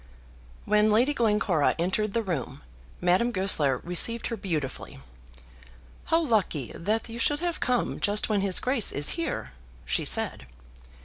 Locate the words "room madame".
2.23-3.31